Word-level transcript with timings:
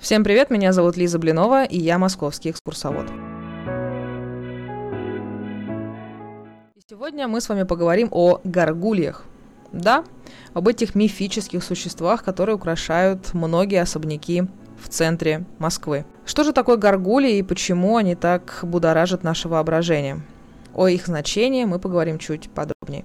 Всем 0.00 0.24
привет, 0.24 0.48
меня 0.48 0.72
зовут 0.72 0.96
Лиза 0.96 1.18
Блинова, 1.18 1.64
и 1.64 1.78
я 1.78 1.98
московский 1.98 2.52
экскурсовод. 2.52 3.04
И 6.74 6.80
сегодня 6.88 7.28
мы 7.28 7.42
с 7.42 7.50
вами 7.50 7.64
поговорим 7.64 8.08
о 8.10 8.40
горгульях. 8.42 9.24
Да, 9.72 10.04
об 10.54 10.68
этих 10.68 10.94
мифических 10.94 11.62
существах, 11.62 12.24
которые 12.24 12.56
украшают 12.56 13.34
многие 13.34 13.82
особняки 13.82 14.44
в 14.82 14.88
центре 14.88 15.44
Москвы. 15.58 16.06
Что 16.24 16.44
же 16.44 16.54
такое 16.54 16.78
горгульи 16.78 17.36
и 17.36 17.42
почему 17.42 17.98
они 17.98 18.14
так 18.14 18.60
будоражат 18.62 19.22
наше 19.22 19.48
воображение? 19.48 20.22
О 20.74 20.88
их 20.88 21.08
значении 21.08 21.66
мы 21.66 21.78
поговорим 21.78 22.18
чуть 22.18 22.48
подробнее. 22.48 23.04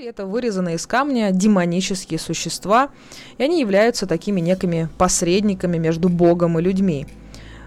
Горгульи– 0.00 0.08
это 0.08 0.24
вырезанные 0.24 0.76
из 0.76 0.86
камня 0.86 1.30
демонические 1.30 2.18
существа, 2.18 2.88
и 3.36 3.42
они 3.42 3.60
являются 3.60 4.06
такими 4.06 4.40
некими 4.40 4.88
посредниками 4.96 5.76
между 5.78 6.08
Богом 6.08 6.58
и 6.58 6.62
людьми. 6.62 7.06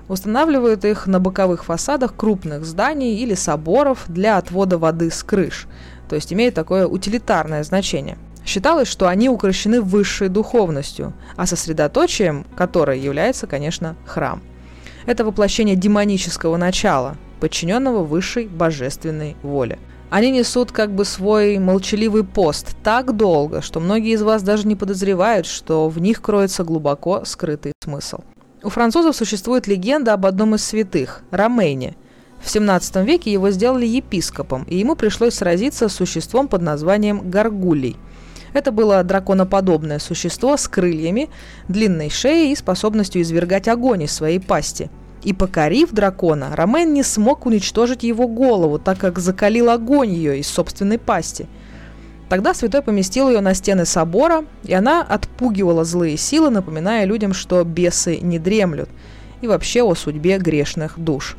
Устанавливают 0.07 0.83
их 0.83 1.05
на 1.05 1.19
боковых 1.19 1.63
фасадах 1.65 2.15
крупных 2.15 2.65
зданий 2.65 3.17
или 3.17 3.35
соборов 3.35 4.05
для 4.07 4.37
отвода 4.37 4.77
воды 4.77 5.11
с 5.11 5.23
крыш, 5.23 5.67
то 6.09 6.15
есть 6.15 6.33
имеют 6.33 6.55
такое 6.55 6.87
утилитарное 6.87 7.63
значение. 7.63 8.17
Считалось, 8.45 8.87
что 8.87 9.07
они 9.07 9.29
укращены 9.29 9.79
высшей 9.79 10.29
духовностью, 10.29 11.13
а 11.35 11.45
сосредоточием 11.45 12.45
которой 12.55 12.99
является, 12.99 13.47
конечно, 13.47 13.95
храм. 14.05 14.41
Это 15.05 15.23
воплощение 15.23 15.75
демонического 15.75 16.57
начала, 16.57 17.15
подчиненного 17.39 18.03
высшей 18.03 18.47
божественной 18.47 19.35
воле– 19.43 19.77
они 20.13 20.29
несут 20.29 20.71
как 20.71 20.93
бы 20.93 21.05
свой 21.05 21.57
молчаливый 21.57 22.23
пост 22.23 22.75
так 22.83 23.17
долго, 23.17 23.63
что 23.63 23.79
многие 23.79 24.13
из 24.13 24.21
вас 24.21 24.43
даже 24.43 24.67
не 24.67 24.75
подозревают, 24.75 25.47
что 25.47 25.89
в 25.89 25.97
них 25.97 26.21
кроется 26.21 26.63
глубоко 26.63 27.25
скрытый 27.25 27.73
смысл. 27.83 28.19
У 28.61 28.69
французов 28.69 29.15
существует 29.15 29.65
легенда 29.65 30.13
об 30.13 30.27
одном 30.27 30.53
из 30.53 30.63
святых– 30.63 31.23
Ромейне. 31.31 31.95
В 32.43 32.47
17 32.47 32.97
веке 32.97 33.31
его 33.31 33.49
сделали 33.49 33.87
епископом, 33.87 34.65
и 34.65 34.77
ему 34.77 34.95
пришлось 34.95 35.33
сразиться 35.33 35.89
с 35.89 35.95
существом 35.95 36.47
под 36.47 36.61
названием 36.61 37.31
Гаргулей. 37.31 37.97
Это 38.53 38.71
было 38.71 39.03
драконоподобное 39.03 39.97
существо 39.97 40.57
с 40.57 40.67
крыльями, 40.67 41.31
длинной 41.67 42.11
шеей 42.11 42.51
и 42.51 42.55
способностью 42.55 43.19
извергать 43.23 43.67
огонь 43.67 44.03
из 44.03 44.11
своей 44.11 44.39
пасти– 44.39 44.91
и 45.23 45.33
покорив 45.33 45.91
дракона, 45.91 46.55
Ромен 46.55 46.93
не 46.93 47.03
смог 47.03 47.45
уничтожить 47.45 48.03
его 48.03 48.27
голову, 48.27 48.79
так 48.79 48.97
как 48.97 49.19
закалил 49.19 49.69
огонь 49.69 50.11
ее 50.11 50.39
из 50.39 50.47
собственной 50.47 50.99
пасти. 50.99 51.47
Тогда 52.29 52.53
святой 52.53 52.81
поместил 52.81 53.29
ее 53.29 53.41
на 53.41 53.53
стены 53.53 53.85
собора, 53.85 54.45
и 54.63 54.73
она 54.73 55.01
отпугивала 55.01 55.83
злые 55.83 56.17
силы, 56.17 56.49
напоминая 56.49 57.05
людям, 57.05 57.33
что 57.33 57.63
бесы 57.63 58.17
не 58.17 58.39
дремлют, 58.39 58.89
и 59.41 59.47
вообще 59.47 59.83
о 59.83 59.93
судьбе 59.93 60.37
грешных 60.37 60.97
душ. 60.97 61.37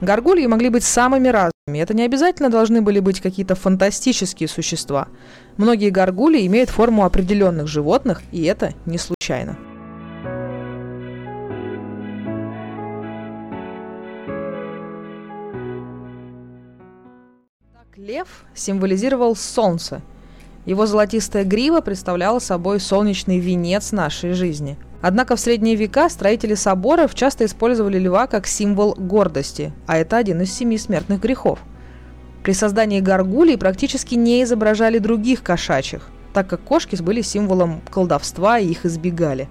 Горгульи 0.00 0.46
могли 0.46 0.68
быть 0.68 0.84
самыми 0.84 1.28
разными. 1.28 1.78
Это 1.78 1.94
не 1.94 2.02
обязательно 2.02 2.50
должны 2.50 2.82
были 2.82 2.98
быть 2.98 3.20
какие-то 3.20 3.54
фантастические 3.54 4.48
существа. 4.48 5.08
Многие 5.56 5.90
горгульи 5.90 6.46
имеют 6.46 6.70
форму 6.70 7.04
определенных 7.04 7.68
животных, 7.68 8.22
и 8.32 8.42
это 8.42 8.74
не 8.84 8.98
случайно. 8.98 9.56
Лев 18.12 18.44
символизировал 18.54 19.34
солнце. 19.34 20.02
Его 20.66 20.84
золотистая 20.84 21.44
грива 21.44 21.80
представляла 21.80 22.40
собой 22.40 22.78
солнечный 22.78 23.38
венец 23.38 23.90
нашей 23.90 24.34
жизни. 24.34 24.76
Однако 25.00 25.34
в 25.34 25.40
средние 25.40 25.76
века 25.76 26.10
строители 26.10 26.52
соборов 26.52 27.14
часто 27.14 27.46
использовали 27.46 27.98
льва 27.98 28.26
как 28.26 28.46
символ 28.46 28.94
гордости, 28.94 29.72
а 29.86 29.96
это 29.96 30.18
один 30.18 30.42
из 30.42 30.52
семи 30.52 30.76
смертных 30.76 31.22
грехов. 31.22 31.60
При 32.42 32.52
создании 32.52 33.00
горгулей 33.00 33.56
практически 33.56 34.14
не 34.14 34.42
изображали 34.42 34.98
других 34.98 35.42
кошачьих, 35.42 36.10
так 36.34 36.48
как 36.48 36.60
кошки 36.60 36.96
были 36.96 37.22
символом 37.22 37.80
колдовства 37.90 38.58
и 38.58 38.68
их 38.68 38.84
избегали. 38.84 39.48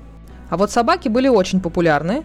А 0.51 0.57
вот 0.57 0.69
собаки 0.69 1.07
были 1.07 1.29
очень 1.29 1.61
популярны, 1.61 2.23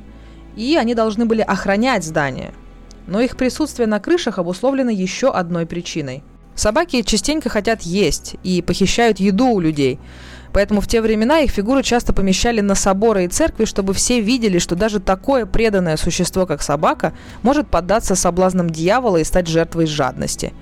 и 0.54 0.76
они 0.76 0.94
должны 0.94 1.24
были 1.24 1.40
охранять 1.40 2.04
здание– 2.04 2.52
но 3.06 3.20
их 3.20 3.36
присутствие 3.36 3.86
на 3.86 4.00
крышах 4.00 4.38
обусловлено 4.38 4.90
еще 4.90 5.30
одной 5.30 5.66
причиной. 5.66 6.22
Собаки 6.54 7.02
частенько 7.02 7.50
хотят 7.50 7.82
есть 7.82 8.36
и 8.42 8.62
похищают 8.62 9.20
еду 9.20 9.48
у 9.48 9.60
людей. 9.60 9.98
Поэтому 10.52 10.80
в 10.80 10.88
те 10.88 11.02
времена 11.02 11.40
их 11.40 11.50
фигуры 11.50 11.82
часто 11.82 12.14
помещали 12.14 12.62
на 12.62 12.74
соборы 12.74 13.26
и 13.26 13.28
церкви, 13.28 13.66
чтобы 13.66 13.92
все 13.92 14.20
видели, 14.20 14.58
что 14.58 14.74
даже 14.74 15.00
такое 15.00 15.44
преданное 15.44 15.98
существо, 15.98 16.46
как 16.46 16.62
собака, 16.62 17.12
может 17.42 17.68
поддаться 17.68 18.14
соблазнам 18.14 18.70
дьявола 18.70 19.18
и 19.18 19.24
стать 19.24 19.48
жертвой 19.48 19.86
жадности. 19.86 20.54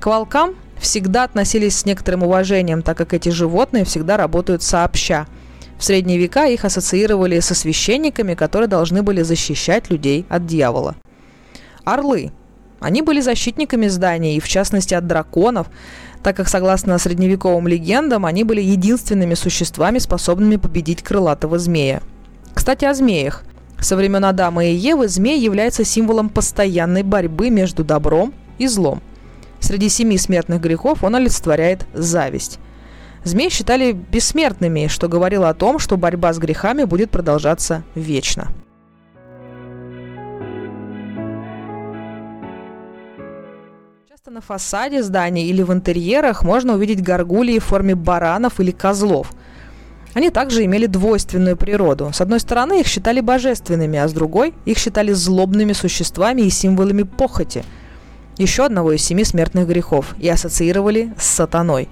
К 0.00 0.06
волкам 0.06 0.56
всегда 0.80 1.22
относились 1.22 1.76
с 1.76 1.86
некоторым 1.86 2.24
уважением, 2.24 2.82
так 2.82 2.98
как 2.98 3.14
эти 3.14 3.28
животные 3.28 3.84
всегда 3.84 4.16
работают 4.16 4.64
сообща. 4.64 5.28
В 5.78 5.84
средние 5.84 6.18
века 6.18 6.46
их 6.46 6.64
ассоциировали 6.64 7.38
со 7.38 7.54
священниками, 7.54 8.34
которые 8.34 8.66
должны 8.66 9.04
были 9.04 9.22
защищать 9.22 9.90
людей 9.90 10.26
от 10.28 10.46
дьявола. 10.46 10.96
Орлы. 11.86 12.32
Они 12.80 13.00
были 13.00 13.20
защитниками 13.20 13.86
зданий, 13.86 14.36
и 14.36 14.40
в 14.40 14.48
частности 14.48 14.92
от 14.92 15.06
драконов, 15.06 15.68
так 16.22 16.36
как, 16.36 16.48
согласно 16.48 16.98
средневековым 16.98 17.68
легендам, 17.68 18.26
они 18.26 18.42
были 18.42 18.60
единственными 18.60 19.34
существами, 19.34 19.98
способными 19.98 20.56
победить 20.56 21.02
крылатого 21.02 21.58
змея. 21.60 22.02
Кстати, 22.54 22.84
о 22.84 22.92
змеях. 22.92 23.44
Со 23.78 23.94
времен 23.94 24.24
Адама 24.24 24.64
и 24.64 24.74
Евы 24.74 25.06
змей 25.06 25.38
является 25.38 25.84
символом 25.84 26.28
постоянной 26.28 27.04
борьбы 27.04 27.50
между 27.50 27.84
добром 27.84 28.34
и 28.58 28.66
злом. 28.66 29.00
Среди 29.60 29.88
семи 29.88 30.18
смертных 30.18 30.60
грехов 30.60 31.04
он 31.04 31.14
олицетворяет 31.14 31.86
зависть. 31.94 32.58
Змей 33.22 33.48
считали 33.48 33.92
бессмертными, 33.92 34.88
что 34.88 35.08
говорило 35.08 35.48
о 35.48 35.54
том, 35.54 35.78
что 35.78 35.96
борьба 35.96 36.32
с 36.32 36.38
грехами 36.38 36.82
будет 36.82 37.10
продолжаться 37.10 37.84
вечно. 37.94 38.48
На 44.36 44.42
фасаде 44.42 45.02
зданий 45.02 45.46
или 45.46 45.62
в 45.62 45.72
интерьерах 45.72 46.42
можно 46.42 46.74
увидеть 46.74 47.02
горгулии 47.02 47.58
в 47.58 47.64
форме 47.64 47.94
баранов 47.94 48.60
или 48.60 48.70
козлов. 48.70 49.32
Они 50.12 50.28
также 50.28 50.62
имели 50.66 50.84
двойственную 50.84 51.56
природу. 51.56 52.10
С 52.12 52.20
одной 52.20 52.40
стороны, 52.40 52.80
их 52.80 52.86
считали 52.86 53.20
божественными, 53.20 53.98
а 53.98 54.06
с 54.06 54.12
другой, 54.12 54.52
их 54.66 54.76
считали 54.76 55.12
злобными 55.12 55.72
существами 55.72 56.42
и 56.42 56.50
символами 56.50 57.04
похоти. 57.04 57.64
Еще 58.36 58.66
одного 58.66 58.92
из 58.92 59.02
семи 59.02 59.24
смертных 59.24 59.68
грехов 59.68 60.14
и 60.18 60.28
ассоциировали 60.28 61.14
с 61.18 61.24
сатаной. 61.24 61.88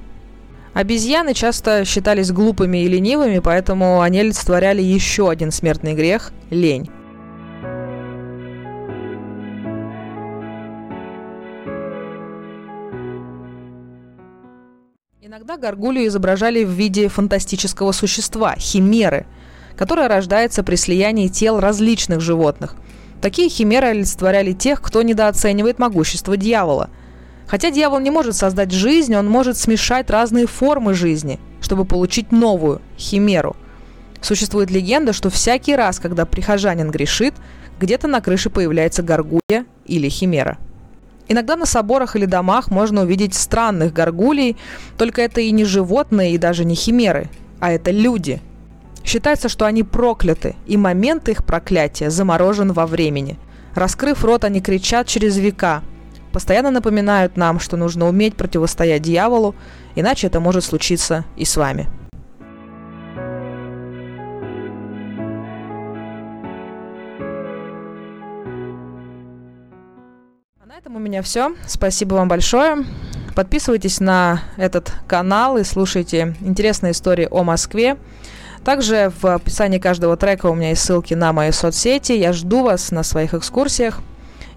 Обезьяны 0.74 1.32
часто 1.32 1.86
считались 1.86 2.30
глупыми 2.30 2.84
и 2.84 2.88
ленивыми, 2.88 3.38
поэтому 3.38 4.02
они 4.02 4.20
олицетворяли 4.20 4.82
еще 4.82 5.30
один 5.30 5.50
смертный 5.50 5.94
грех– 5.94 6.30
лень. 6.50 6.90
Иногда 15.46 15.68
горгулью 15.68 16.06
изображали 16.06 16.64
в 16.64 16.70
виде 16.70 17.08
фантастического 17.08 17.92
существа– 17.92 18.54
химеры, 18.58 19.26
которое 19.76 20.08
рождается 20.08 20.62
при 20.62 20.76
слиянии 20.76 21.28
тел 21.28 21.60
различных 21.60 22.22
животных. 22.22 22.76
Такие 23.20 23.50
химеры 23.50 23.88
олицетворяли 23.88 24.52
тех, 24.52 24.80
кто 24.80 25.02
недооценивает 25.02 25.78
могущество 25.78 26.38
дьявола. 26.38 26.88
Хотя 27.46 27.70
дьявол 27.70 27.98
не 28.00 28.10
может 28.10 28.36
создать 28.36 28.70
жизнь, 28.70 29.14
он 29.14 29.28
может 29.28 29.58
смешать 29.58 30.08
разные 30.08 30.46
формы 30.46 30.94
жизни, 30.94 31.38
чтобы 31.60 31.84
получить 31.84 32.32
новую– 32.32 32.80
химеру. 32.98 33.54
Существует 34.22 34.70
легенда, 34.70 35.12
что 35.12 35.28
всякий 35.28 35.76
раз, 35.76 35.98
когда 35.98 36.24
прихожанин 36.24 36.90
грешит, 36.90 37.34
где-то 37.78 38.08
на 38.08 38.22
крыше 38.22 38.48
появляется 38.48 39.02
горгулья 39.02 39.66
или 39.84 40.08
химера– 40.08 40.56
Иногда 41.28 41.56
на 41.56 41.66
соборах 41.66 42.16
или 42.16 42.26
домах 42.26 42.70
можно 42.70 43.02
увидеть 43.02 43.34
странных 43.34 43.92
горгулей, 43.92 44.56
только 44.98 45.22
это 45.22 45.40
и 45.40 45.50
не 45.50 45.64
животные, 45.64 46.34
и 46.34 46.38
даже 46.38 46.64
не 46.64 46.74
химеры, 46.74 47.30
а 47.60 47.72
это 47.72 47.90
люди. 47.90 48.40
Считается, 49.04 49.48
что 49.48 49.64
они 49.64 49.82
прокляты, 49.82 50.56
и 50.66 50.76
момент 50.76 51.28
их 51.28 51.44
проклятия 51.44 52.10
заморожен 52.10 52.72
во 52.72 52.86
времени. 52.86 53.38
Раскрыв 53.74 54.24
рот, 54.24 54.44
они 54.44 54.60
кричат 54.60 55.06
через 55.06 55.36
века, 55.36 55.82
постоянно 56.32 56.70
напоминают 56.70 57.36
нам, 57.36 57.60
что 57.60 57.76
нужно 57.76 58.08
уметь 58.08 58.36
противостоять 58.36 59.02
дьяволу, 59.02 59.54
иначе 59.94 60.26
это 60.26 60.40
может 60.40 60.64
случиться 60.64 61.24
и 61.36 61.44
с 61.44 61.56
вами. 61.56 61.88
Этом 70.84 70.96
у 70.96 70.98
меня 70.98 71.22
все. 71.22 71.54
Спасибо 71.66 72.12
вам 72.16 72.28
большое. 72.28 72.84
подписывайтесь 73.34 74.00
на 74.00 74.42
этот 74.58 74.92
канал 75.06 75.56
и 75.56 75.64
слушайте 75.64 76.36
интересные 76.42 76.92
истории 76.92 77.26
о 77.30 77.42
Москве. 77.42 77.96
Также 78.66 79.10
в 79.22 79.24
описании 79.24 79.78
каждого 79.78 80.18
трека 80.18 80.44
у 80.44 80.54
меня 80.54 80.68
есть 80.70 80.82
ссылки 80.82 81.14
на 81.14 81.32
мои 81.32 81.52
соцсети. 81.52 82.12
Я 82.12 82.34
жду 82.34 82.64
вас 82.64 82.90
на 82.90 83.02
своих 83.02 83.32
экскурсиях. 83.32 84.00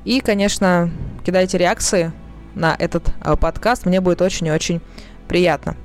И, 0.04 0.20
конечно, 0.20 0.92
кидайте 1.26 1.58
реакции 1.58 2.12
на 2.56 2.76
этот 2.78 3.08
э, 3.24 3.38
подкаст. 3.38 3.86
Мне 3.86 4.02
будет 4.02 4.22
очень 4.22 4.48
и 4.48 4.52
очень 4.52 4.82
приятно. 5.30 5.78